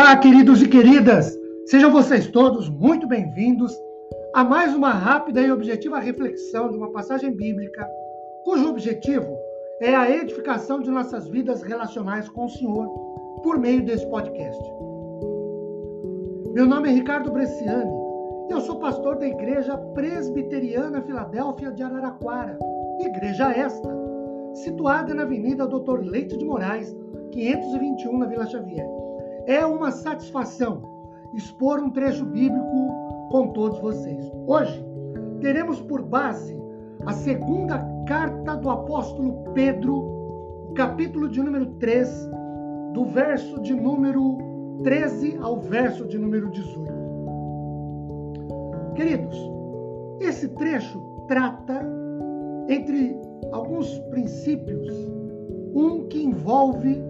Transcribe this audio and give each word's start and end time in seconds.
Olá, 0.00 0.16
queridos 0.16 0.62
e 0.62 0.66
queridas! 0.66 1.38
Sejam 1.66 1.92
vocês 1.92 2.26
todos 2.28 2.70
muito 2.70 3.06
bem-vindos 3.06 3.70
a 4.34 4.42
mais 4.42 4.74
uma 4.74 4.92
rápida 4.92 5.42
e 5.42 5.52
objetiva 5.52 5.98
reflexão 5.98 6.70
de 6.70 6.76
uma 6.78 6.90
passagem 6.90 7.36
bíblica, 7.36 7.86
cujo 8.42 8.70
objetivo 8.70 9.36
é 9.82 9.94
a 9.94 10.10
edificação 10.10 10.80
de 10.80 10.90
nossas 10.90 11.28
vidas 11.28 11.62
relacionais 11.62 12.30
com 12.30 12.46
o 12.46 12.48
Senhor 12.48 12.88
por 13.42 13.58
meio 13.58 13.84
desse 13.84 14.06
podcast. 14.06 14.62
Meu 16.54 16.66
nome 16.66 16.88
é 16.88 16.92
Ricardo 16.92 17.30
Bresciani 17.30 17.92
eu 18.48 18.60
sou 18.62 18.80
pastor 18.80 19.18
da 19.18 19.28
Igreja 19.28 19.76
Presbiteriana 19.76 21.02
Filadélfia 21.02 21.72
de 21.72 21.82
Araraquara, 21.82 22.58
igreja 23.00 23.52
esta, 23.52 23.94
situada 24.54 25.14
na 25.14 25.24
Avenida 25.24 25.66
Doutor 25.66 26.02
Leite 26.02 26.38
de 26.38 26.44
Moraes, 26.46 26.96
521, 27.32 28.18
na 28.18 28.26
Vila 28.26 28.46
Xavier. 28.46 29.09
É 29.50 29.66
uma 29.66 29.90
satisfação 29.90 30.80
expor 31.34 31.80
um 31.80 31.90
trecho 31.90 32.24
bíblico 32.24 33.28
com 33.32 33.48
todos 33.48 33.80
vocês. 33.80 34.30
Hoje 34.46 34.86
teremos 35.40 35.80
por 35.80 36.02
base 36.02 36.56
a 37.04 37.12
segunda 37.12 37.84
carta 38.06 38.54
do 38.54 38.70
apóstolo 38.70 39.42
Pedro, 39.52 40.70
capítulo 40.76 41.28
de 41.28 41.42
número 41.42 41.66
3, 41.80 42.30
do 42.92 43.06
verso 43.06 43.60
de 43.60 43.74
número 43.74 44.38
13 44.84 45.38
ao 45.42 45.58
verso 45.58 46.06
de 46.06 46.16
número 46.16 46.48
18. 46.50 46.92
Queridos, 48.94 49.36
esse 50.20 50.46
trecho 50.50 51.02
trata, 51.26 51.84
entre 52.68 53.20
alguns 53.50 53.98
princípios, 54.10 54.86
um 55.74 56.06
que 56.06 56.22
envolve 56.22 57.02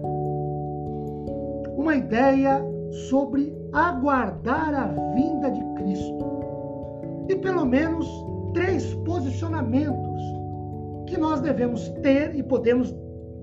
uma 1.81 1.95
ideia 1.95 2.63
sobre 3.09 3.51
aguardar 3.73 4.73
a 4.73 4.87
vinda 5.15 5.49
de 5.49 5.63
Cristo. 5.75 6.25
E 7.27 7.35
pelo 7.35 7.65
menos 7.65 8.07
três 8.53 8.93
posicionamentos 9.05 10.21
que 11.07 11.17
nós 11.17 11.41
devemos 11.41 11.89
ter 12.03 12.35
e 12.35 12.43
podemos 12.43 12.91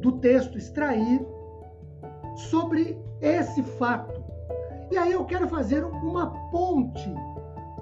do 0.01 0.13
texto 0.21 0.57
extrair 0.57 1.27
sobre 2.51 2.97
esse 3.21 3.61
fato. 3.63 4.23
E 4.93 4.97
aí 4.97 5.13
eu 5.13 5.25
quero 5.25 5.49
fazer 5.49 5.85
uma 5.85 6.29
ponte 6.51 7.13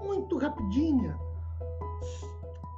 muito 0.03 0.39
rapidinha 0.39 1.15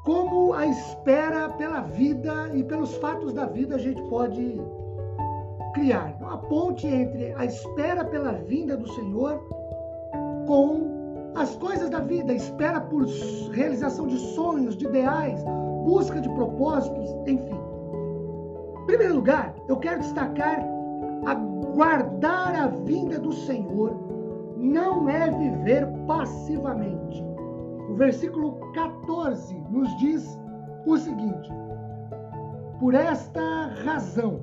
como 0.05 0.53
a 0.55 0.67
espera 0.67 1.51
pela 1.51 1.83
vida 1.83 2.51
e 2.55 2.65
pelos 2.65 2.95
fatos 2.97 3.33
da 3.33 3.47
vida 3.47 3.77
a 3.77 3.79
gente 3.79 4.03
pode 4.05 4.61
criar 5.73 6.15
uma 6.21 6.39
ponte 6.39 6.87
entre 6.87 7.35
a 7.35 7.45
espera 7.45 8.05
pela 8.05 8.33
vinda 8.33 8.77
do 8.77 8.89
Senhor 8.93 9.39
com 10.47 11.33
as 11.35 11.55
coisas 11.57 11.91
da 11.91 12.01
vida, 12.01 12.33
espera 12.33 12.81
por 12.81 13.05
realização 13.53 14.07
de 14.07 14.19
sonhos, 14.19 14.77
de 14.77 14.87
ideais, 14.87 15.43
busca 15.85 16.21
de 16.21 16.29
propósitos, 16.31 17.11
enfim. 17.27 17.61
Em 18.83 18.87
primeiro 18.87 19.17
lugar, 19.17 19.55
eu 19.69 19.77
quero 19.77 20.01
destacar 20.01 20.65
aguardar 21.27 22.55
a 22.61 22.67
vinda 22.69 23.19
do 23.19 23.33
Senhor 23.33 24.09
não 24.57 25.09
é 25.09 25.31
viver 25.31 25.87
passivamente. 26.07 27.25
O 27.89 27.95
versículo 27.95 28.55
14 28.73 29.57
nos 29.71 29.97
diz 29.99 30.39
o 30.87 30.97
seguinte: 30.97 31.51
Por 32.81 32.95
esta 32.95 33.69
razão, 33.85 34.41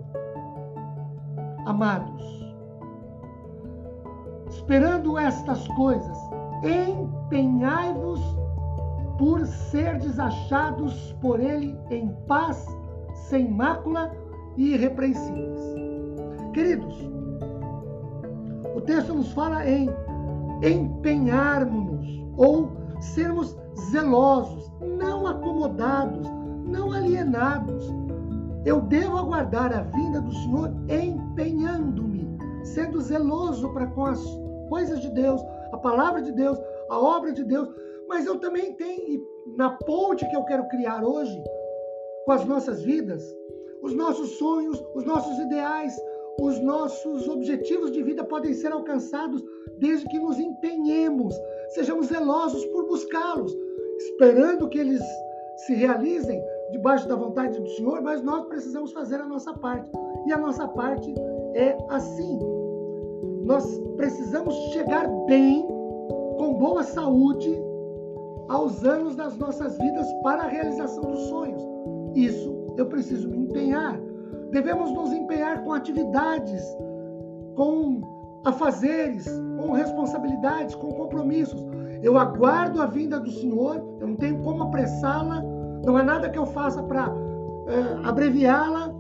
amados. 1.65 2.45
Esperando 4.49 5.17
estas 5.17 5.67
coisas, 5.69 6.17
empenhai-vos 6.63 8.21
por 9.17 9.45
ser 9.45 9.97
desachados 9.99 11.15
por 11.21 11.39
ele 11.39 11.77
em 11.89 12.09
paz, 12.27 12.65
sem 13.13 13.49
mácula 13.49 14.11
e 14.57 14.73
irrepreensíveis. 14.73 15.61
Queridos, 16.53 16.95
o 18.75 18.81
texto 18.81 19.13
nos 19.13 19.31
fala 19.33 19.67
em 19.67 19.89
empenharmos-nos 20.63 22.25
ou 22.37 22.71
sermos 22.99 23.57
zelosos, 23.91 24.71
não 24.97 25.27
acomodados, 25.27 26.27
não 26.65 26.91
alienados, 26.91 27.93
eu 28.65 28.81
devo 28.81 29.17
aguardar 29.17 29.71
a 29.71 29.83
vinda 29.83 30.19
do 30.19 30.33
Senhor 30.33 30.73
empenhando-me, 30.89 32.27
sendo 32.63 32.99
zeloso 32.99 33.71
para 33.73 33.87
com 33.87 34.05
as 34.05 34.19
coisas 34.69 34.99
de 35.01 35.09
Deus, 35.11 35.39
a 35.71 35.77
palavra 35.77 36.21
de 36.21 36.31
Deus, 36.31 36.57
a 36.89 36.99
obra 36.99 37.31
de 37.31 37.43
Deus. 37.43 37.69
Mas 38.07 38.25
eu 38.25 38.39
também 38.39 38.73
tenho, 38.73 39.23
na 39.55 39.69
ponte 39.69 40.27
que 40.27 40.35
eu 40.35 40.43
quero 40.45 40.67
criar 40.67 41.03
hoje, 41.03 41.43
com 42.25 42.31
as 42.31 42.43
nossas 42.45 42.81
vidas, 42.83 43.23
os 43.83 43.93
nossos 43.93 44.31
sonhos, 44.37 44.83
os 44.95 45.05
nossos 45.05 45.37
ideais, 45.39 45.95
os 46.41 46.59
nossos 46.59 47.27
objetivos 47.27 47.91
de 47.91 48.01
vida 48.01 48.23
podem 48.23 48.53
ser 48.53 48.71
alcançados 48.71 49.43
desde 49.77 50.07
que 50.07 50.19
nos 50.19 50.39
empenhemos, 50.39 51.35
sejamos 51.69 52.07
zelosos 52.07 52.65
por 52.67 52.87
buscá-los, 52.87 53.55
esperando 53.97 54.67
que 54.67 54.79
eles 54.79 55.01
se 55.67 55.75
realizem 55.75 56.41
debaixo 56.71 57.07
da 57.07 57.15
vontade 57.15 57.59
do 57.59 57.67
Senhor, 57.69 58.01
mas 58.01 58.21
nós 58.23 58.45
precisamos 58.45 58.91
fazer 58.91 59.15
a 59.15 59.25
nossa 59.25 59.53
parte. 59.53 59.89
E 60.25 60.33
a 60.33 60.37
nossa 60.37 60.67
parte 60.67 61.13
é 61.53 61.77
assim. 61.89 62.39
Nós 63.43 63.79
precisamos 63.95 64.55
chegar 64.73 65.07
bem, 65.27 65.67
com 66.37 66.55
boa 66.55 66.83
saúde, 66.83 67.55
aos 68.49 68.83
anos 68.83 69.15
das 69.15 69.37
nossas 69.37 69.77
vidas 69.77 70.07
para 70.23 70.43
a 70.43 70.47
realização 70.47 71.03
dos 71.03 71.19
sonhos. 71.29 71.61
Isso 72.15 72.55
eu 72.77 72.87
preciso 72.87 73.29
me 73.29 73.37
empenhar. 73.37 73.99
Devemos 74.51 74.91
nos 74.91 75.11
empenhar 75.11 75.63
com 75.63 75.73
atividades, 75.73 76.63
com 77.55 78.01
afazeres, 78.45 79.27
com 79.57 79.71
responsabilidades, 79.71 80.75
com 80.75 80.91
compromissos. 80.91 81.65
Eu 82.01 82.17
aguardo 82.17 82.81
a 82.81 82.85
vinda 82.85 83.19
do 83.19 83.31
Senhor, 83.31 83.75
eu 83.99 84.07
não 84.07 84.15
tenho 84.15 84.41
como 84.43 84.63
apressá-la, 84.63 85.43
não 85.85 85.97
há 85.97 86.03
nada 86.03 86.29
que 86.29 86.37
eu 86.37 86.45
faça 86.47 86.81
para 86.83 87.13
é, 87.67 88.07
abreviá-la, 88.07 88.93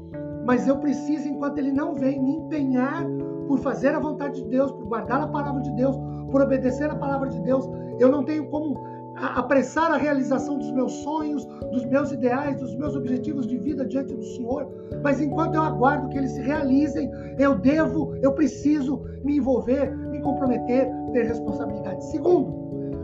mas 0.45 0.67
eu 0.67 0.77
preciso, 0.77 1.27
enquanto 1.27 1.57
ele 1.57 1.71
não 1.71 1.95
vem, 1.95 2.21
me 2.21 2.35
empenhar 2.37 3.05
por 3.47 3.59
fazer 3.59 3.95
a 3.95 3.99
vontade 3.99 4.41
de 4.41 4.49
Deus, 4.49 4.71
por 4.71 4.85
guardar 4.85 5.21
a 5.21 5.27
palavra 5.27 5.61
de 5.61 5.71
Deus, 5.71 5.95
por 6.31 6.41
obedecer 6.41 6.89
a 6.89 6.95
palavra 6.95 7.29
de 7.29 7.41
Deus. 7.41 7.67
Eu 7.99 8.09
não 8.09 8.23
tenho 8.23 8.47
como 8.49 8.83
apressar 9.15 9.91
a 9.91 9.97
realização 9.97 10.57
dos 10.57 10.71
meus 10.71 10.91
sonhos, 10.91 11.45
dos 11.71 11.85
meus 11.85 12.11
ideais, 12.11 12.59
dos 12.59 12.75
meus 12.75 12.95
objetivos 12.95 13.47
de 13.47 13.57
vida 13.57 13.85
diante 13.85 14.13
do 14.13 14.23
Senhor, 14.23 14.67
mas 15.01 15.21
enquanto 15.21 15.55
eu 15.55 15.61
aguardo 15.61 16.09
que 16.09 16.17
eles 16.17 16.31
se 16.31 16.41
realizem, 16.41 17.09
eu 17.39 17.55
devo, 17.55 18.13
eu 18.21 18.33
preciso 18.33 19.01
me 19.23 19.37
envolver, 19.37 19.95
me 19.95 20.19
comprometer, 20.19 20.89
ter 21.13 21.23
responsabilidade. 21.23 22.03
Segundo, 22.11 22.53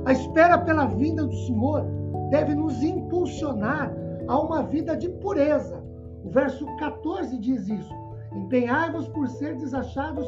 a 0.06 0.12
espera 0.12 0.58
pela 0.58 0.86
vinda 0.86 1.26
do 1.26 1.34
Senhor 1.34 1.86
deve 2.32 2.56
nos 2.56 2.82
impulsionar 2.82 3.94
a 4.28 4.40
uma 4.40 4.64
vida 4.64 4.98
de 4.98 5.10
pureza. 5.10 5.84
O 6.24 6.30
verso 6.30 6.66
14 6.78 7.38
diz 7.38 7.68
isso: 7.68 7.94
Empenhai-vos 8.34 9.08
por 9.10 9.28
ser 9.28 9.56
desachados 9.58 10.26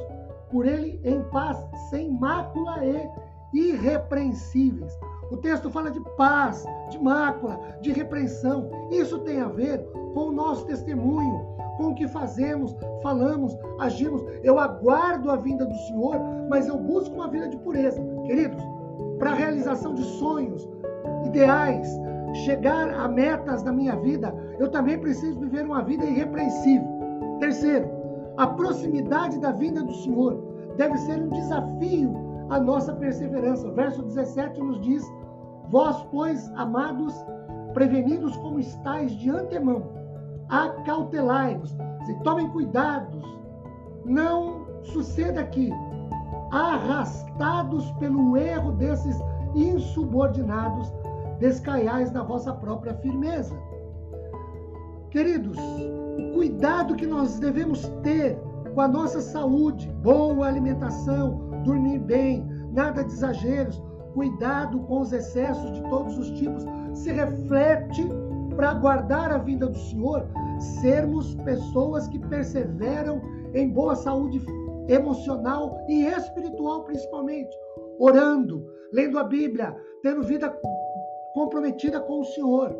por 0.51 0.67
ele 0.67 0.99
em 1.03 1.23
paz, 1.31 1.57
sem 1.89 2.11
mácula 2.11 2.85
e 2.85 3.09
irrepreensíveis. 3.53 4.93
O 5.31 5.37
texto 5.37 5.69
fala 5.71 5.89
de 5.89 5.99
paz, 6.15 6.63
de 6.91 7.01
mácula, 7.01 7.59
de 7.81 7.91
repreensão. 7.91 8.69
Isso 8.91 9.17
tem 9.19 9.41
a 9.41 9.47
ver 9.47 9.79
com 10.13 10.27
o 10.27 10.31
nosso 10.31 10.65
testemunho, 10.65 11.55
com 11.77 11.87
o 11.87 11.95
que 11.95 12.07
fazemos, 12.07 12.75
falamos, 13.01 13.57
agimos. 13.79 14.23
Eu 14.43 14.59
aguardo 14.59 15.31
a 15.31 15.37
vinda 15.37 15.65
do 15.65 15.75
Senhor, 15.87 16.19
mas 16.49 16.67
eu 16.67 16.77
busco 16.77 17.15
uma 17.15 17.29
vida 17.29 17.47
de 17.47 17.57
pureza. 17.57 17.99
Queridos, 18.25 18.61
para 19.17 19.31
a 19.31 19.35
realização 19.35 19.95
de 19.95 20.03
sonhos, 20.03 20.69
ideais, 21.25 21.87
chegar 22.45 22.89
a 22.89 23.07
metas 23.07 23.63
da 23.63 23.71
minha 23.71 23.95
vida, 23.97 24.33
eu 24.59 24.69
também 24.69 24.97
preciso 24.97 25.39
viver 25.39 25.65
uma 25.65 25.83
vida 25.83 26.05
irrepreensível. 26.05 26.87
Terceiro, 27.39 27.89
a 28.37 28.47
proximidade 28.47 29.39
da 29.39 29.51
vinda 29.51 29.83
do 29.83 29.93
Senhor 29.93 30.41
deve 30.77 30.97
ser 30.97 31.21
um 31.21 31.29
desafio 31.29 32.13
à 32.49 32.59
nossa 32.59 32.93
perseverança. 32.93 33.67
O 33.67 33.73
verso 33.73 34.01
17 34.03 34.59
nos 34.59 34.79
diz: 34.81 35.03
Vós, 35.69 36.03
pois, 36.11 36.51
amados, 36.55 37.13
prevenidos 37.73 38.35
como 38.37 38.59
estáis 38.59 39.11
de 39.11 39.29
antemão, 39.29 39.83
acautelai-vos, 40.49 41.75
tomem 42.23 42.49
cuidados, 42.49 43.23
não 44.05 44.65
suceda 44.83 45.43
que, 45.45 45.71
arrastados 46.51 47.89
pelo 47.93 48.37
erro 48.37 48.71
desses 48.73 49.17
insubordinados, 49.55 50.91
descaiais 51.43 52.09
na 52.13 52.23
vossa 52.23 52.53
própria 52.53 52.93
firmeza. 52.95 53.53
Queridos, 55.09 55.57
o 55.57 56.33
cuidado 56.35 56.95
que 56.95 57.05
nós 57.05 57.37
devemos 57.37 57.85
ter 58.01 58.39
com 58.73 58.79
a 58.79 58.87
nossa 58.87 59.19
saúde, 59.19 59.89
boa 60.01 60.47
alimentação, 60.47 61.51
dormir 61.65 61.99
bem, 61.99 62.47
nada 62.71 63.03
de 63.03 63.11
exageros, 63.11 63.83
cuidado 64.13 64.79
com 64.83 65.01
os 65.01 65.11
excessos 65.11 65.73
de 65.73 65.81
todos 65.89 66.17
os 66.17 66.31
tipos, 66.31 66.65
se 66.93 67.11
reflete 67.11 68.07
para 68.55 68.75
guardar 68.75 69.29
a 69.33 69.37
vinda 69.37 69.67
do 69.67 69.77
Senhor, 69.77 70.25
sermos 70.81 71.35
pessoas 71.43 72.07
que 72.07 72.19
perseveram 72.19 73.21
em 73.53 73.69
boa 73.69 73.95
saúde 73.95 74.41
emocional 74.87 75.77
e 75.89 76.05
espiritual, 76.05 76.85
principalmente, 76.85 77.53
orando, 77.99 78.65
lendo 78.93 79.19
a 79.19 79.25
Bíblia, 79.25 79.75
tendo 80.01 80.23
vida 80.23 80.49
comprometida 81.33 81.99
com 81.99 82.21
o 82.21 82.25
Senhor. 82.25 82.75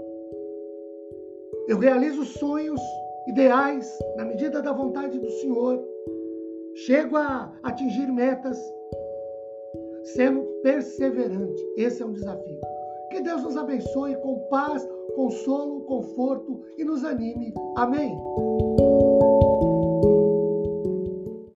Eu 1.68 1.78
realizo 1.78 2.26
sonhos, 2.26 2.82
ideais, 3.28 3.98
na 4.16 4.26
medida 4.26 4.62
da 4.62 4.72
vontade 4.72 5.18
do 5.18 5.30
Senhor. 5.30 5.84
Chego 6.86 7.18
a 7.18 7.54
atingir 7.64 8.12
metas, 8.12 8.58
sendo 10.16 10.42
perseverante. 10.62 11.62
Esse 11.78 12.02
é 12.02 12.06
um 12.06 12.14
desafio. 12.14 12.60
Que 13.12 13.22
Deus 13.22 13.44
nos 13.44 13.56
abençoe 13.56 14.16
com 14.18 14.40
paz, 14.50 14.88
consolo, 15.16 15.82
conforto 15.82 16.62
e 16.78 16.84
nos 16.84 17.06
anime. 17.06 17.54
Amém. 17.78 18.18